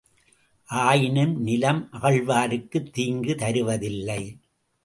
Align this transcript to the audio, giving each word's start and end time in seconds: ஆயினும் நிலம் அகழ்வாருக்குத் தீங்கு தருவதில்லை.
ஆயினும் 0.69 1.41
நிலம் 1.41 1.89
அகழ்வாருக்குத் 1.93 2.91
தீங்கு 2.91 3.35
தருவதில்லை. 3.35 4.21